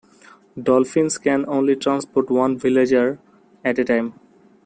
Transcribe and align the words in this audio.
Dolphins 0.59 1.19
can 1.19 1.45
only 1.47 1.75
transport 1.75 2.31
one 2.31 2.57
villager 2.57 3.19
at 3.63 3.77
a 3.77 3.83
time. 3.83 4.15